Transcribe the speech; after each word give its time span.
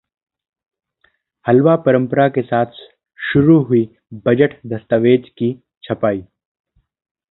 ‘हलवा’ 1.45 1.75
परंपरा 1.75 2.27
के 2.29 2.41
साथ 2.41 2.81
शुरू 3.19 3.59
हुई 3.63 3.87
बजट 4.25 4.59
दस्तावेज 4.67 5.29
की 5.37 5.53
छपाई 5.83 6.23